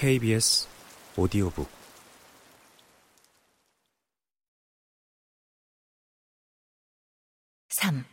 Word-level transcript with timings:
KBS 0.00 0.68
오디오북 1.16 1.68
삼. 7.68 8.04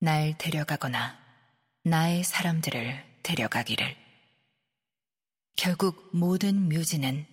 날 0.00 0.36
데려가거나 0.36 1.18
나의 1.84 2.24
사람들을 2.24 3.20
데려가기를. 3.22 3.96
결국 5.56 6.10
모든 6.12 6.68
묘지는 6.68 7.26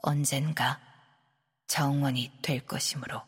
언젠가 0.00 0.80
정원이 1.66 2.32
될 2.40 2.66
것이므로. 2.66 3.27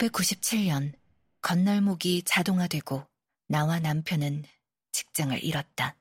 1997년 0.00 0.94
건널목이 1.42 2.22
자동화되고 2.22 3.06
나와 3.48 3.78
남편은 3.80 4.44
직장을 4.92 5.42
잃었다. 5.44 5.96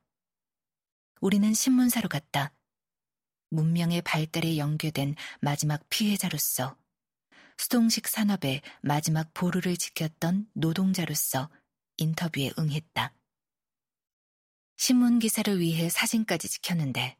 우리는 1.19 1.53
신문사로 1.53 2.07
갔다. 2.07 2.53
문명의 3.49 4.01
발달에 4.01 4.57
연계된 4.57 5.15
마지막 5.41 5.83
피해자로서 5.89 6.77
수동식 7.57 8.07
산업의 8.07 8.61
마지막 8.81 9.33
보루를 9.33 9.75
지켰던 9.75 10.49
노동자로서 10.53 11.49
인터뷰에 11.97 12.51
응했다. 12.57 13.13
신문 14.77 15.19
기사를 15.19 15.59
위해 15.59 15.89
사진까지 15.89 16.47
찍혔는데 16.47 17.17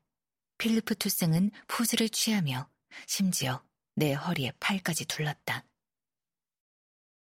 필리프 0.58 0.96
투생은 0.96 1.52
포즈를 1.68 2.08
취하며 2.08 2.70
심지어 3.06 3.66
내 3.96 4.14
허리에 4.14 4.54
팔까지 4.62 5.06
둘렀다. 5.06 5.69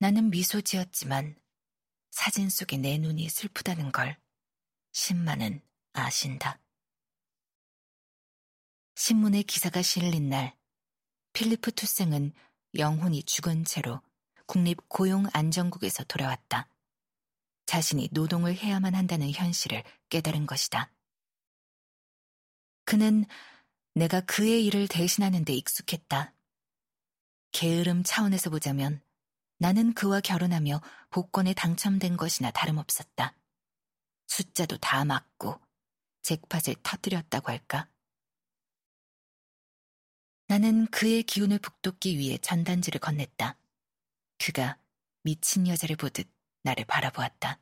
나는 0.01 0.31
미소 0.31 0.61
지었지만 0.61 1.37
사진 2.11 2.49
속에 2.51 2.77
내 2.77 2.99
눈이 2.99 3.29
슬프다는 3.29 3.91
걸 3.91 4.17
신만은 4.93 5.61
아신다. 5.93 6.61
신문에 8.95 9.43
기사가 9.43 9.83
실린 9.83 10.29
날 10.29 10.57
필리프 11.33 11.73
투생은 11.73 12.33
영혼이 12.77 13.25
죽은 13.25 13.65
채로 13.65 14.01
국립 14.47 14.89
고용 14.89 15.27
안전국에서 15.33 16.05
돌아왔다. 16.05 16.69
자신이 17.67 18.09
노동을 18.13 18.57
해야만 18.57 18.95
한다는 18.95 19.31
현실을 19.33 19.83
깨달은 20.11 20.47
것이다. 20.47 20.93
그는 22.85 23.25
내가 23.95 24.21
그의 24.21 24.65
일을 24.65 24.87
대신하는 24.87 25.45
데 25.45 25.53
익숙했다. 25.55 26.35
게으름 27.51 28.05
차원에서 28.05 28.51
보자면 28.51 29.03
나는 29.59 29.93
그와 29.93 30.21
결혼하며 30.21 30.81
복권에 31.11 31.53
당첨된 31.53 32.17
것이나 32.17 32.51
다름없었다. 32.51 33.35
숫자도 34.29 34.79
다 34.79 35.05
맞고 35.05 35.61
잭팟을 36.23 36.77
터뜨렸다고 36.83 37.51
할까? 37.51 37.91
나는 40.47 40.87
그의 40.87 41.25
기운을 41.25 41.59
북돋기 41.59 42.17
위해 42.19 42.39
전단지를 42.39 43.01
건넸다. 43.01 43.57
그가 44.39 44.79
미친 45.23 45.67
여자를 45.67 45.97
보듯 45.97 46.31
나를 46.63 46.85
바라보았다. 46.85 47.61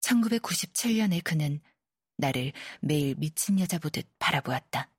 1997년에 0.00 1.22
그는 1.24 1.60
나를 2.16 2.52
매일 2.80 3.14
미친 3.16 3.58
여자 3.60 3.78
보듯 3.78 4.06
바라보았다. 4.18 4.90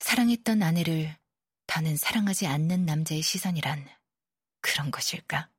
사랑했던 0.00 0.62
아내를 0.62 1.16
더는 1.68 1.96
사랑하지 1.96 2.46
않는 2.46 2.86
남자의 2.86 3.22
시선이란 3.22 3.86
그런 4.60 4.90
것일까? 4.90 5.50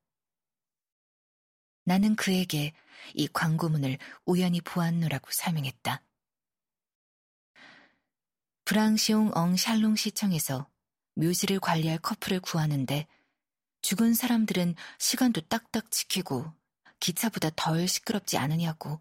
나는 1.85 2.15
그에게 2.15 2.73
이 3.13 3.27
광고문을 3.27 3.97
우연히 4.25 4.59
보았노라고 4.59 5.29
설명했다. 5.31 6.03
브랑시옹 8.65 9.31
엉 9.35 9.55
샬롱 9.55 9.95
시청에서 9.95 10.67
묘지를 11.13 11.59
관리할 11.59 11.99
커플을 11.99 12.39
구하는데 12.39 13.07
죽은 13.81 14.13
사람들은 14.13 14.75
시간도 14.97 15.41
딱딱 15.41 15.91
지키고 15.91 16.51
기차보다 16.99 17.51
덜 17.55 17.87
시끄럽지 17.87 18.37
않으냐고 18.37 18.99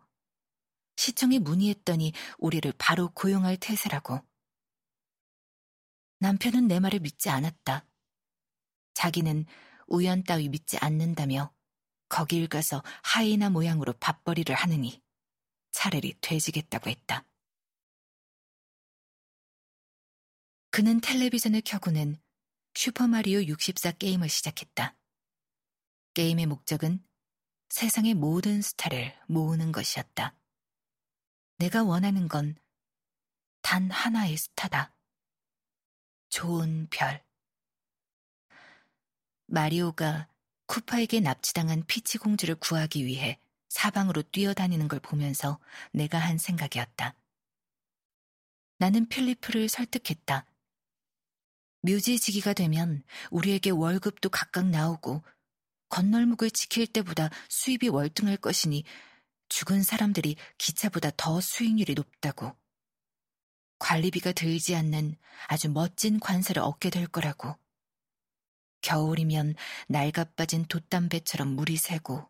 시청에 0.96 1.38
문의했더니 1.38 2.12
우리를 2.38 2.72
바로 2.76 3.08
고용할 3.10 3.56
태세라고. 3.56 4.28
남편은 6.19 6.69
내 6.69 6.81
말을 6.81 7.01
믿지 7.01 7.31
않았다. 7.31 7.87
자기는 8.95 9.47
우연 9.87 10.25
따위 10.25 10.49
믿지 10.49 10.77
않는다며 10.79 11.55
거길 12.09 12.49
가서 12.49 12.83
하이나 13.03 13.51
모양으로 13.51 13.93
밥벌이를 13.95 14.55
하느니 14.55 15.03
차라리 15.71 16.15
돼지겠다고 16.21 16.91
했다. 16.91 17.25
그는 20.71 21.01
텔레비전을 21.01 21.62
켜고는 21.65 22.17
슈퍼마리오 22.75 23.45
64 23.45 23.93
게임을 23.93 24.29
시작했다. 24.29 24.97
게임의 26.15 26.47
목적은 26.47 27.05
세상의 27.69 28.15
모든 28.15 28.62
스타를 28.62 29.15
모으는 29.27 29.73
것이었다. 29.73 30.37
내가 31.59 31.83
원하는 31.83 32.29
건 32.29 32.56
단 33.69 33.91
하나의 33.91 34.39
스타다. 34.39 34.95
좋은 36.28 36.87
별. 36.91 37.25
마리오가 39.47 40.28
쿠파에게 40.66 41.21
납치당한 41.21 41.84
피치 41.87 42.19
공주를 42.19 42.55
구하기 42.55 43.06
위해 43.06 43.41
사방으로 43.69 44.22
뛰어다니는 44.22 44.88
걸 44.88 45.00
보면서 45.00 45.59
내가 45.93 46.19
한 46.19 46.38
생각이었다. 46.38 47.15
나는 48.78 49.09
필리프를 49.09 49.69
설득했다. 49.69 50.47
묘지지기가 51.81 52.53
되면 52.53 53.03
우리에게 53.31 53.71
월급도 53.71 54.28
각각 54.28 54.67
나오고 54.67 55.22
건널목을 55.88 56.50
지킬 56.50 56.87
때보다 56.87 57.31
수입이 57.49 57.88
월등할 57.88 58.37
것이니 58.37 58.84
죽은 59.49 59.83
사람들이 59.83 60.37
기차보다 60.59 61.11
더 61.17 61.41
수익률이 61.41 61.94
높다고. 61.94 62.55
관리비가 63.78 64.33
들지 64.33 64.75
않는 64.75 65.16
아주 65.47 65.71
멋진 65.71 66.21
관사를 66.21 66.62
얻게 66.62 66.91
될 66.91 67.06
거라고. 67.06 67.56
겨울이면 68.81 69.55
낡아빠진 69.89 70.66
돛담배처럼 70.66 71.49
물이 71.49 71.77
새고, 71.77 72.28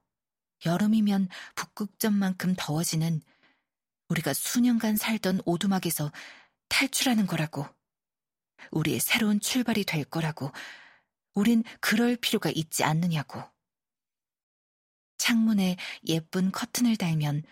여름이면 0.66 1.28
북극점만큼 1.54 2.54
더워지는 2.56 3.22
우리가 4.08 4.32
수년간 4.32 4.97
살던 4.97 5.42
오두막에서 5.44 6.10
탈출하는 6.69 7.26
거라고. 7.26 7.66
우리의 8.70 9.00
새로운 9.00 9.41
출발이 9.41 9.84
될 9.84 10.04
거라고. 10.04 10.50
우린 11.34 11.62
그럴 11.81 12.16
필요가 12.16 12.50
있지 12.50 12.84
않느냐고. 12.84 13.42
창문에 15.19 15.76
예쁜 16.06 16.50
커튼을 16.50 16.97
달면 16.97 17.42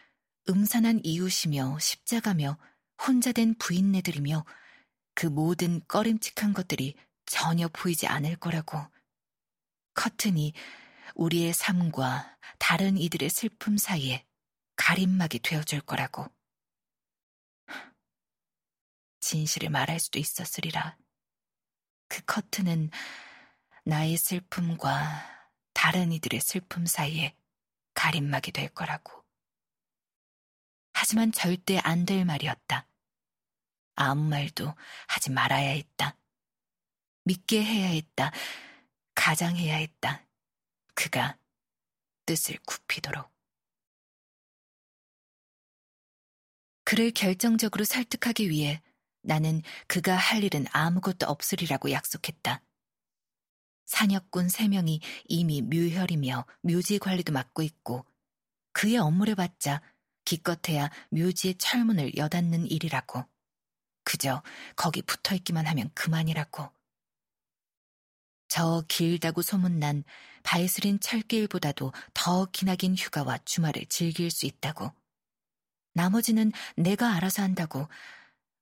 음산한 0.49 1.01
이웃이며 1.05 1.79
십자가며 1.79 2.59
혼자 3.05 3.33
된 3.33 3.55
부인네들이며 3.59 4.45
그 5.15 5.27
모든 5.27 5.85
꺼림칙한 5.87 6.53
것들이 6.53 6.95
전혀 7.27 7.69
보이지 7.69 8.07
않을 8.07 8.37
거라고. 8.37 8.79
커튼이 9.95 10.53
우리의 11.15 11.53
삶과 11.53 12.39
다른 12.59 12.99
이들의 12.99 13.31
슬픔 13.31 13.79
사이에 13.79 14.27
가림막이 14.77 15.39
되어줄 15.41 15.81
거라고. 15.81 16.27
진실을 19.21 19.71
말할 19.71 19.99
수도 19.99 20.19
있었으리라. 20.19 20.97
그 22.09 22.23
커튼은 22.25 22.91
나의 23.85 24.17
슬픔과 24.17 25.51
다른 25.73 26.13
이들의 26.13 26.41
슬픔 26.41 26.87
사이에 26.87 27.37
가림막이 27.95 28.53
될 28.53 28.69
거라고. 28.69 29.25
하지만 30.93 31.33
절대 31.33 31.79
안 31.79 32.05
될 32.07 32.25
말이었다. 32.25 32.87
아무 33.97 34.29
말도 34.29 34.75
하지 35.09 35.31
말아야 35.31 35.71
했다. 35.71 36.17
믿게 37.25 37.65
해야 37.65 37.89
했다. 37.89 38.31
가장해야 39.15 39.77
했다. 39.77 40.25
그가 40.95 41.37
뜻을 42.27 42.59
굽히도록. 42.65 43.35
그를 46.85 47.11
결정적으로 47.11 47.85
설득하기 47.85 48.49
위해 48.49 48.81
나는 49.23 49.63
그가 49.89 50.15
할 50.15 50.45
일은 50.45 50.67
아무것도 50.71 51.27
없으리라고 51.27 51.91
약속했다. 51.91 52.63
산역군 53.87 54.49
세명이 54.49 55.01
이미 55.25 55.63
묘혈이며 55.63 56.47
묘지 56.63 56.99
관리도 56.99 57.33
맡고 57.33 57.63
있고 57.63 58.07
그의 58.73 58.99
업무를 58.99 59.35
받자 59.35 59.83
기껏해야 60.25 60.91
묘지의 61.11 61.57
철문을 61.57 62.17
여닫는 62.17 62.71
일이라고. 62.71 63.25
그저 64.07 64.41
거기 64.77 65.03
붙어 65.03 65.35
있기만 65.35 65.67
하면 65.67 65.91
그만이라고. 65.93 66.71
저 68.47 68.85
길다고 68.87 69.43
소문난 69.43 70.05
바이스린 70.45 71.01
철길보다도 71.01 71.93
더 72.15 72.47
기나긴 72.47 72.95
휴가와 72.95 73.39
주말을 73.39 73.87
즐길 73.87 74.31
수 74.31 74.47
있다고. 74.47 74.93
나머지는 75.93 76.53
내가 76.77 77.15
알아서 77.15 77.43
한다고. 77.43 77.89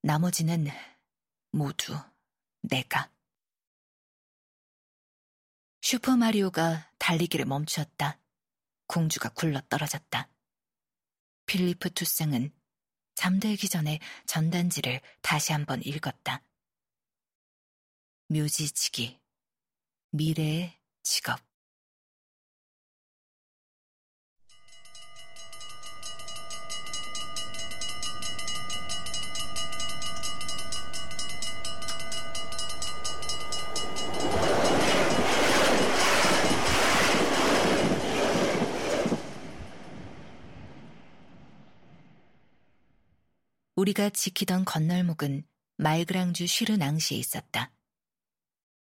나머지는 0.01 0.67
모두 1.51 1.95
내가. 2.63 3.11
슈퍼마리오가 5.83 6.91
달리기를 6.97 7.45
멈추었다. 7.45 8.19
공주가 8.87 9.29
굴러 9.29 9.61
떨어졌다. 9.69 10.27
필리프 11.45 11.91
투생은 11.93 12.51
잠들기 13.15 13.69
전에 13.69 14.01
전단지를 14.27 15.01
다시 15.23 15.53
한번 15.53 15.81
읽었다. 15.85 16.43
묘지치기, 18.29 19.21
미래의 20.11 20.79
직업. 21.03 21.54
우리가 43.77 44.11
지키던 44.11 44.65
건널목은 44.65 45.47
말그랑주 45.77 46.47
쉬르낭시에 46.47 47.19
있었다. 47.19 47.73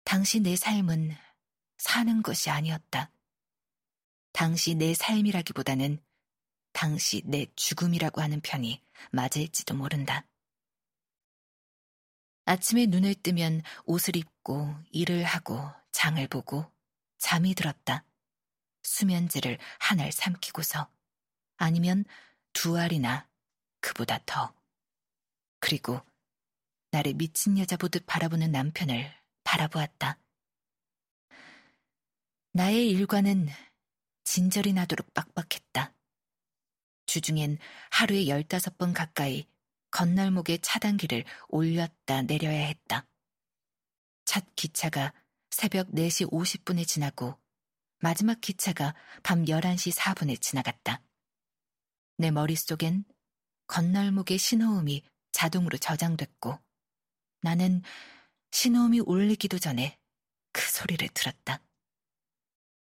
당시 0.04 0.40
내 0.40 0.54
삶은 0.54 1.16
사는 1.78 2.22
것이 2.22 2.50
아니었다. 2.50 3.10
당시 4.32 4.74
내 4.74 4.92
삶이라기보다는 4.92 6.02
당시 6.72 7.22
내 7.24 7.46
죽음이라고 7.56 8.20
하는 8.20 8.40
편이 8.40 8.82
맞을지도 9.12 9.74
모른다. 9.74 10.26
아침에 12.44 12.86
눈을 12.86 13.14
뜨면 13.14 13.62
옷을 13.84 14.16
입고 14.16 14.74
일을 14.90 15.24
하고 15.24 15.70
장을 15.92 16.26
보고 16.28 16.70
잠이 17.18 17.54
들었다. 17.54 18.04
수면제를 18.82 19.58
한 19.78 20.00
알 20.00 20.12
삼키고서 20.12 20.90
아니면 21.56 22.04
두 22.52 22.78
알이나 22.78 23.28
그보다 23.80 24.18
더. 24.26 24.52
그리고 25.62 26.00
나를 26.90 27.14
미친 27.14 27.56
여자 27.56 27.76
보듯 27.76 28.04
바라보는 28.04 28.50
남편을 28.50 29.14
바라보았다. 29.44 30.18
나의 32.52 32.90
일과는 32.90 33.48
진절이 34.24 34.72
나도록 34.72 35.14
빡빡했다. 35.14 35.94
주중엔 37.06 37.58
하루에 37.92 38.26
열다섯 38.26 38.76
번 38.76 38.92
가까이 38.92 39.46
건널목의 39.92 40.58
차단기를 40.62 41.24
올렸다 41.48 42.22
내려야 42.22 42.66
했다. 42.66 43.06
첫 44.24 44.44
기차가 44.56 45.14
새벽 45.50 45.92
4시 45.92 46.28
50분에 46.28 46.86
지나고 46.86 47.38
마지막 48.00 48.40
기차가 48.40 48.96
밤 49.22 49.44
11시 49.44 49.96
4분에 49.96 50.40
지나갔다. 50.40 51.02
내 52.18 52.32
머릿속엔 52.32 53.04
건널목의 53.68 54.38
신호음이 54.38 55.04
자동으로 55.32 55.78
저장됐고 55.78 56.58
나는 57.40 57.82
신호음이 58.52 59.00
울리기도 59.00 59.58
전에 59.58 59.98
그 60.52 60.62
소리를 60.62 61.08
들었다. 61.08 61.60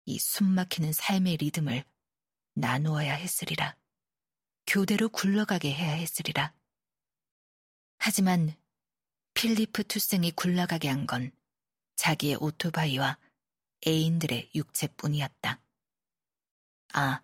이 0.06 0.18
숨막히는 0.18 0.94
삶의 0.94 1.38
리듬을 1.38 1.84
나누어야 2.56 3.14
했으리라. 3.14 3.76
교대로 4.66 5.10
굴러가게 5.10 5.72
해야 5.74 5.94
했으리라. 5.94 6.54
하지만 7.98 8.56
필리프 9.34 9.84
투생이 9.84 10.32
굴러가게 10.32 10.88
한 10.90 11.06
건 11.06 11.32
자기의 11.96 12.38
오토바이와 12.40 13.18
애인들의 13.86 14.52
육체뿐이었다. 14.56 15.62
아, 16.94 17.22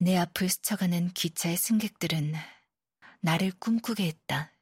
내 0.00 0.16
앞을 0.16 0.48
스쳐가는 0.48 1.12
기차의 1.14 1.56
승객들은 1.56 2.34
나를 3.20 3.52
꿈꾸게 3.58 4.06
했다. 4.06 4.52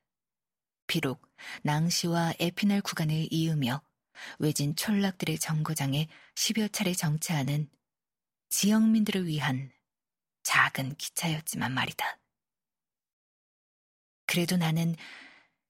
비록 0.86 1.26
낭시와 1.62 2.34
에피널 2.38 2.80
구간을 2.80 3.28
이으며 3.30 3.82
외진 4.38 4.74
촌락들의 4.74 5.38
정거장에 5.38 6.08
십여 6.34 6.68
차례 6.68 6.94
정차하는 6.94 7.68
지역민들을 8.48 9.26
위한 9.26 9.72
작은 10.42 10.94
기차였지만 10.96 11.72
말이다. 11.72 12.18
그래도 14.26 14.56
나는 14.56 14.96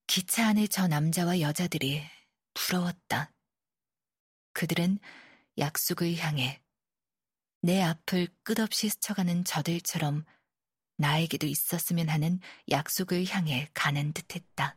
기차 0.06 0.48
안의 0.48 0.68
저 0.68 0.86
남자와 0.86 1.40
여자들이 1.40 2.02
부러웠다. 2.54 3.32
그들은 4.52 4.98
약속을 5.58 6.16
향해 6.18 6.62
내 7.62 7.82
앞을 7.82 8.28
끝없이 8.42 8.88
스쳐가는 8.88 9.44
저들처럼 9.44 10.24
나에게도 10.96 11.46
있었으면 11.46 12.08
하는 12.08 12.40
약속을 12.70 13.26
향해 13.28 13.68
가는 13.74 14.12
듯 14.12 14.34
했다. 14.34 14.76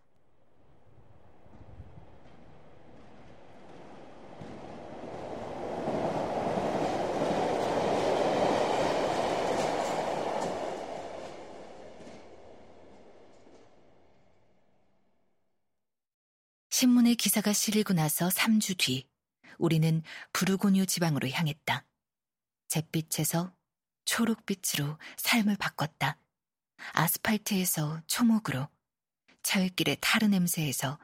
신문의 16.79 17.15
기사가 17.15 17.51
실리고 17.51 17.91
나서 17.91 18.29
3주 18.29 18.77
뒤, 18.77 19.05
우리는 19.57 20.01
부르고뉴 20.31 20.85
지방으로 20.85 21.27
향했다. 21.27 21.85
잿빛에서 22.69 23.53
초록빛으로 24.09 24.97
삶을 25.17 25.55
바꿨다. 25.57 26.17
아스팔트에서 26.93 28.01
초목으로, 28.07 28.67
철길의 29.43 29.97
타르 30.01 30.25
냄새에서 30.25 30.99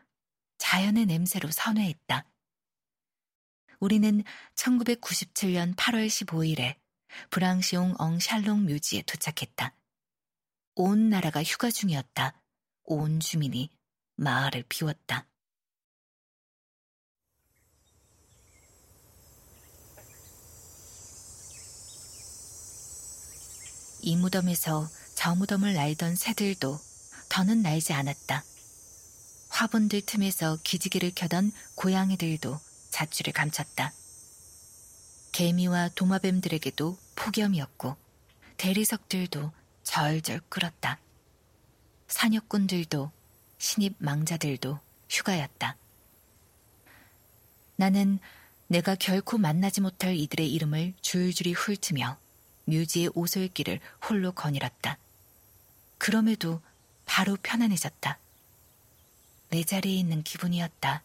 자연의 0.58 1.06
냄새로 1.06 1.52
선회했다. 1.52 2.26
우리는 3.80 4.24
1997년 4.56 5.76
8월 5.76 6.08
15일에 6.08 6.78
브랑시옹 7.30 7.96
엉 8.00 8.20
샬롱 8.20 8.66
묘지에 8.66 9.04
도착했다. 9.04 9.76
온 10.76 11.10
나라가 11.10 11.44
휴가 11.44 11.70
중이었다. 11.70 12.42
온 12.86 13.20
주민이 13.20 13.70
마을을 14.16 14.64
비웠다. 14.68 15.28
이 24.06 24.16
무덤에서 24.16 24.88
저 25.16 25.34
무덤을 25.34 25.74
날던 25.74 26.16
새들도 26.16 26.80
더는 27.28 27.64
날지 27.64 27.92
않았다. 27.92 28.44
화분들 29.50 30.02
틈에서 30.02 30.60
기지개를 30.64 31.14
켜던 31.16 31.52
고양이들도 31.74 32.60
자취를 32.92 33.34
감췄다. 33.34 33.92
개미와 35.32 35.90
도마뱀들에게도 35.96 36.96
폭염이었고 37.16 37.96
대리석들도 38.58 39.52
절절 39.82 40.42
끓었다. 40.50 41.00
사냥꾼들도 42.08 43.12
신입 43.58 43.96
망자들도 43.98 44.80
휴가였다. 45.10 45.78
나는 47.76 48.20
내가 48.68 48.94
결코 48.94 49.40
만나지 49.40 49.82
못할 49.82 50.16
이들의 50.16 50.54
이름을 50.54 50.94
줄줄이 51.02 51.54
훑으며 51.54 52.20
뮤지의 52.66 53.12
오솔길을 53.14 53.80
홀로 54.08 54.32
거닐었다. 54.32 54.98
그럼에도 55.98 56.62
바로 57.06 57.38
편안해졌다. 57.42 58.20
내 59.50 59.64
자리에 59.64 59.96
있는 59.96 60.24
기분이었다. 60.24 61.02